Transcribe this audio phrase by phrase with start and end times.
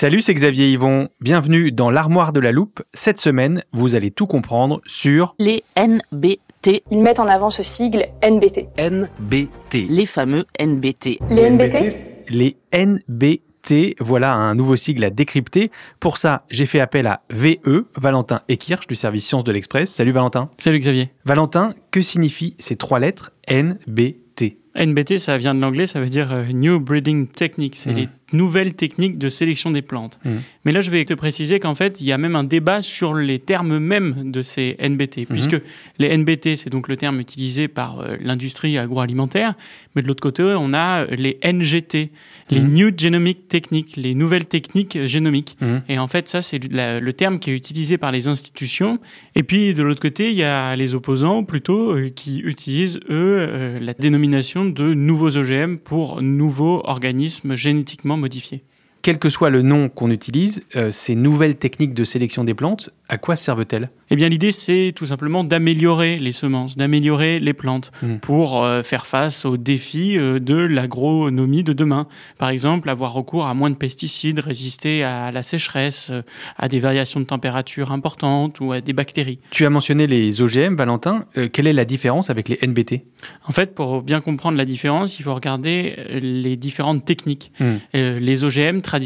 [0.00, 1.08] Salut, c'est Xavier Yvon.
[1.20, 2.84] Bienvenue dans l'armoire de la loupe.
[2.94, 6.84] Cette semaine, vous allez tout comprendre sur les NBT.
[6.92, 8.68] Ils mettent en avant ce sigle NBT.
[8.78, 9.88] NBT.
[9.88, 11.18] Les fameux NBT.
[11.30, 11.96] Les NBT
[12.28, 13.96] les NBT.
[13.98, 15.72] Voilà un nouveau sigle à décrypter.
[15.98, 19.92] Pour ça, j'ai fait appel à VE, Valentin Ekirch du service Sciences de l'Express.
[19.92, 20.48] Salut Valentin.
[20.58, 21.10] Salut Xavier.
[21.24, 26.32] Valentin, que signifient ces trois lettres NBT NBT, ça vient de l'anglais, ça veut dire
[26.32, 27.74] euh, New Breeding Technique.
[27.76, 30.18] C'est les nouvelles techniques de sélection des plantes.
[30.24, 30.40] Mhm.
[30.64, 33.14] Mais là, je vais te préciser qu'en fait, il y a même un débat sur
[33.14, 35.56] les termes mêmes de ces NBT, puisque
[35.98, 39.54] les NBT, c'est donc le terme utilisé par euh, l'industrie agroalimentaire,
[39.94, 42.10] mais de l'autre côté, on a euh, les NGT,
[42.50, 42.72] les Mhm.
[42.72, 45.56] New Genomic Techniques, les nouvelles techniques génomiques.
[45.88, 48.98] Et en fait, ça, c'est le terme qui est utilisé par les institutions.
[49.34, 53.46] Et puis, de l'autre côté, il y a les opposants, plutôt, euh, qui utilisent, eux,
[53.48, 58.62] euh, la dénomination de nouveaux OGM pour nouveaux organismes génétiquement modifiés.
[59.02, 62.90] Quel que soit le nom qu'on utilise, euh, ces nouvelles techniques de sélection des plantes,
[63.08, 63.90] à quoi servent-elles?
[64.10, 68.18] Eh bien, l'idée, c'est tout simplement d'améliorer les semences, d'améliorer les plantes Mhm.
[68.20, 72.06] pour euh, faire face aux défis euh, de l'agronomie de demain.
[72.38, 76.10] Par exemple, avoir recours à moins de pesticides, résister à la sécheresse,
[76.56, 79.38] à des variations de température importantes ou à des bactéries.
[79.50, 81.24] Tu as mentionné les OGM, Valentin.
[81.52, 83.02] Quelle est la différence avec les NBT
[83.46, 87.52] En fait, pour bien comprendre la différence, il faut regarder les différentes techniques.
[87.60, 87.76] Hmm.
[87.94, 88.97] Les OGM, traditionnellement,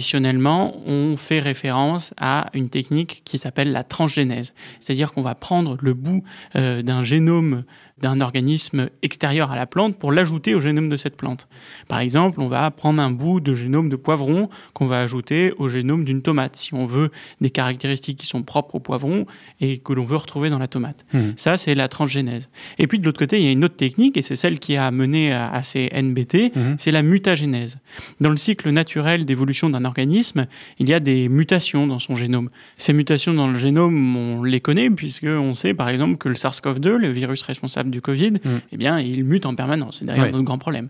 [0.87, 4.53] ont fait référence à une technique qui s'appelle la transgénèse.
[4.81, 6.23] C'est-à-dire qu'on va prendre le bout
[6.57, 7.65] euh, d'un génome
[8.03, 11.47] d'un organisme extérieur à la plante pour l'ajouter au génome de cette plante.
[11.89, 15.69] Par exemple, on va prendre un bout de génome de poivron qu'on va ajouter au
[15.69, 17.11] génome d'une tomate, si on veut
[17.41, 19.25] des caractéristiques qui sont propres au poivron
[19.61, 21.07] et que l'on veut retrouver dans la tomate.
[21.15, 21.35] Mhm.
[21.37, 22.49] Ça, c'est la transgénèse.
[22.79, 24.77] Et puis de l'autre côté, il y a une autre technique, et c'est celle qui
[24.77, 26.77] a mené à, à ces NBT, Mhm.
[26.79, 27.79] c'est la mutagénèse.
[28.21, 30.47] Dans le cycle naturel d'évolution d'un organisme,
[30.81, 32.51] il y a des mutations dans son génome.
[32.77, 36.97] Ces mutations dans le génome, on les connaît, puisqu'on sait par exemple que le SARS-CoV-2,
[36.97, 38.61] le virus responsable du Covid, Mhm.
[38.73, 39.99] eh bien, il mute en permanence.
[40.01, 40.33] C'est d'ailleurs Ouais.
[40.33, 40.89] notre grand problème.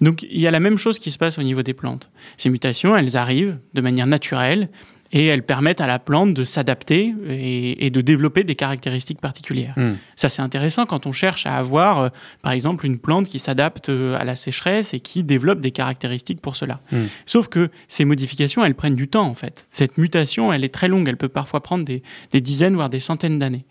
[0.00, 2.10] Donc il y a la même chose qui se passe au niveau des plantes.
[2.36, 4.68] Ces mutations, elles arrivent de manière naturelle
[5.12, 9.74] et elles permettent à la plante de s'adapter et, et de développer des caractéristiques particulières.
[9.76, 9.94] Hmm.
[10.16, 12.08] Ça, c'est intéressant quand on cherche à avoir, euh,
[12.42, 16.40] par exemple, une plante qui s'adapte euh, à la sécheresse et qui développe des caractéristiques
[16.40, 16.80] pour cela.
[16.90, 17.04] Mm.
[17.26, 19.66] Sauf que ces modifications, elles prennent du temps, en fait.
[19.70, 21.08] Cette mutation, elle est très longue.
[21.08, 23.66] Elle peut parfois prendre des, des dizaines, voire des centaines d'années.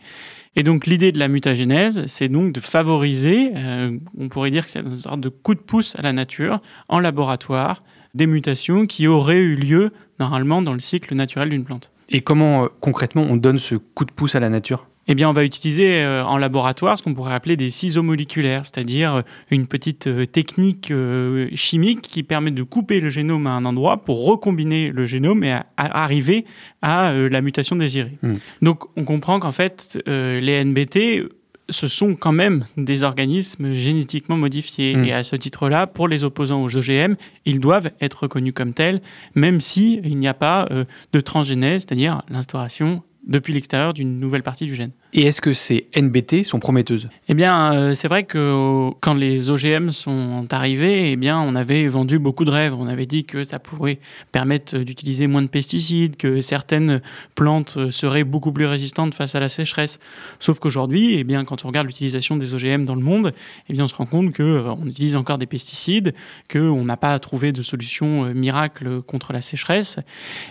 [0.55, 4.71] Et donc, l'idée de la mutagénèse, c'est donc de favoriser, euh, on pourrait dire que
[4.71, 6.59] c'est une sorte de coup de pouce à la nature,
[6.89, 7.83] en laboratoire,
[8.13, 11.91] des mutations qui auraient eu lieu, normalement, dans le cycle naturel d'une plante.
[12.09, 14.87] Et comment euh, concrètement on donne ce coup de pouce à la nature?
[15.07, 18.65] Eh bien, on va utiliser euh, en laboratoire ce qu'on pourrait appeler des ciseaux moléculaires,
[18.65, 23.51] c'est-à-dire euh, une petite euh, technique euh, chimique qui permet de couper le génome à
[23.51, 26.45] un endroit pour recombiner le génome et à- à arriver
[26.83, 28.17] à la mutation désirée.
[28.21, 28.33] Hmm.
[28.61, 31.23] Donc, on comprend qu'en fait, les NBT
[31.71, 34.95] ce sont quand même des organismes génétiquement modifiés.
[34.95, 35.05] Mm.
[35.05, 37.15] Et à ce titre-là, pour les opposants aux OGM,
[37.45, 39.01] ils doivent être reconnus comme tels,
[39.35, 44.43] même si il n'y a pas euh, de transgénèse, c'est-à-dire l'instauration depuis l'extérieur d'une nouvelle
[44.43, 44.91] partie du gène.
[45.13, 49.49] Et est-ce que ces NBT sont prometteuses Eh bien, euh, c'est vrai que quand les
[49.49, 52.73] OGM sont arrivés, eh bien, on avait vendu beaucoup de rêves.
[52.79, 53.99] On avait dit que ça pourrait
[54.31, 57.01] permettre d'utiliser moins de pesticides, que certaines
[57.35, 59.99] plantes seraient beaucoup plus résistantes face à la sécheresse.
[60.39, 63.33] Sauf qu'aujourd'hui, eh bien, quand on regarde l'utilisation des OGM dans le monde,
[63.67, 66.13] eh bien, on se rend compte que euh, on utilise encore des pesticides,
[66.49, 69.99] qu'on n'a pas trouvé de solution euh, miracle contre la sécheresse.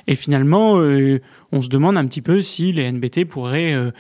[0.07, 0.79] Et finalement,
[1.53, 3.91] on se demande un petit peu si les NBT pourraient euh,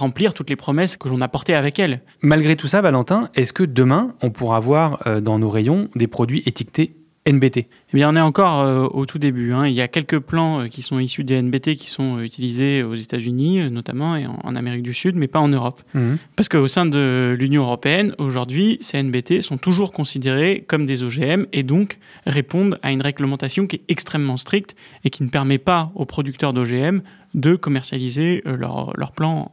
[0.00, 2.02] remplir toutes les promesses que l'on a portées avec elles.
[2.22, 6.08] Malgré tout ça, Valentin, est-ce que demain, on pourra voir euh, dans nos rayons des
[6.08, 9.52] produits étiquetés NBT eh bien, on est encore euh, au tout début.
[9.52, 9.66] Hein.
[9.66, 12.84] Il y a quelques plans euh, qui sont issus des NBT qui sont euh, utilisés
[12.84, 15.82] aux États-Unis, notamment, et en, Amérique du Sud, mais pas en Europe.
[15.94, 16.18] Mhm.
[16.36, 21.46] Parce qu'au sein de l'Union européenne, aujourd'hui, ces NBT sont toujours considérés comme des OGM
[21.52, 25.90] et donc répondent à une réglementation qui est extrêmement stricte et qui ne permet pas
[25.96, 27.00] aux producteurs d'OGM
[27.34, 29.52] de commercialiser leurs leur plans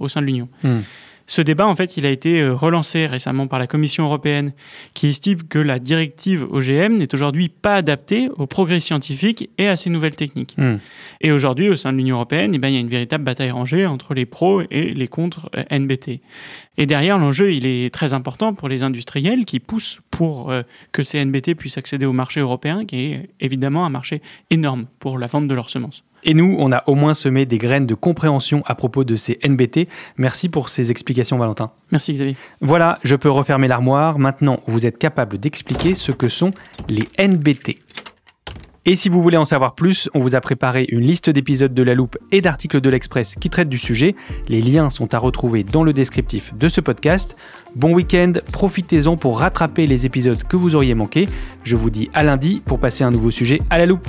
[0.00, 0.48] au sein de l'Union.
[0.62, 0.82] Mhm.
[1.28, 4.52] Ce débat, en fait, il a été euh, relancé récemment par la Commission européenne,
[4.94, 9.76] qui estime que la directive OGM n'est aujourd'hui pas adaptée aux progrès scientifiques et à
[9.76, 10.54] ces nouvelles techniques.
[10.56, 10.76] Hmm.
[11.20, 13.50] Et aujourd'hui, au sein de l'Union européenne, eh ben, il y a une véritable bataille
[13.50, 16.20] rangée entre les pros et les contre euh, NBT.
[16.78, 20.62] Et derrière, l'enjeu, il est très important pour les industriels qui poussent pour euh,
[20.92, 25.18] que ces NBT puissent accéder au marché européen, qui est évidemment un marché énorme pour
[25.18, 26.04] la vente de leurs semences.
[26.26, 29.38] Et nous, on a au moins semé des graines de compréhension à propos de ces
[29.46, 29.88] NBT.
[30.18, 31.70] Merci pour ces explications, Valentin.
[31.92, 32.36] Merci, Xavier.
[32.60, 34.18] Voilà, je peux refermer l'armoire.
[34.18, 36.50] Maintenant, vous êtes capable d'expliquer ce que sont
[36.88, 37.78] les NBT.
[38.88, 41.82] Et si vous voulez en savoir plus, on vous a préparé une liste d'épisodes de
[41.82, 44.16] La Loupe et d'articles de l'Express qui traitent du sujet.
[44.48, 47.36] Les liens sont à retrouver dans le descriptif de ce podcast.
[47.76, 51.28] Bon week-end, profitez-en pour rattraper les épisodes que vous auriez manqués.
[51.64, 54.08] Je vous dis à lundi pour passer un nouveau sujet à la loupe.